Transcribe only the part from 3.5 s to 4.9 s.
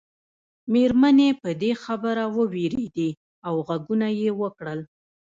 غږونه یې وکړل.